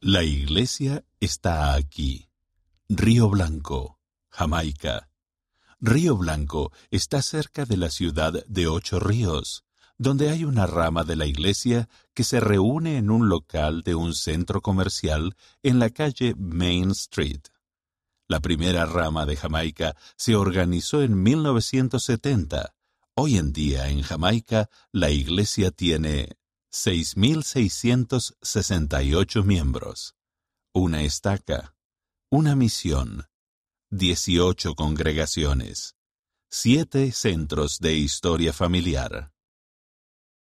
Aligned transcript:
La 0.00 0.22
iglesia 0.22 1.04
está 1.18 1.74
aquí. 1.74 2.28
Río 2.88 3.28
Blanco, 3.28 3.98
Jamaica. 4.30 5.10
Río 5.80 6.16
Blanco 6.16 6.70
está 6.92 7.20
cerca 7.20 7.64
de 7.64 7.76
la 7.76 7.90
ciudad 7.90 8.44
de 8.46 8.68
Ocho 8.68 9.00
Ríos, 9.00 9.64
donde 9.96 10.30
hay 10.30 10.44
una 10.44 10.68
rama 10.68 11.02
de 11.02 11.16
la 11.16 11.26
iglesia 11.26 11.88
que 12.14 12.22
se 12.22 12.38
reúne 12.38 12.96
en 12.96 13.10
un 13.10 13.28
local 13.28 13.82
de 13.82 13.96
un 13.96 14.14
centro 14.14 14.60
comercial 14.62 15.34
en 15.64 15.80
la 15.80 15.90
calle 15.90 16.36
Main 16.36 16.92
Street. 16.92 17.42
La 18.28 18.38
primera 18.38 18.86
rama 18.86 19.26
de 19.26 19.34
Jamaica 19.34 19.96
se 20.16 20.36
organizó 20.36 21.02
en 21.02 21.20
1970. 21.20 22.72
Hoy 23.14 23.36
en 23.36 23.52
día 23.52 23.88
en 23.88 24.02
Jamaica 24.02 24.70
la 24.92 25.10
iglesia 25.10 25.72
tiene 25.72 26.38
6.668 26.86 29.44
miembros, 29.44 30.14
una 30.72 31.02
estaca, 31.02 31.74
una 32.30 32.54
misión, 32.54 33.26
18 33.90 34.76
congregaciones, 34.76 35.96
siete 36.48 37.10
centros 37.10 37.80
de 37.80 37.94
historia 37.94 38.52
familiar. 38.52 39.32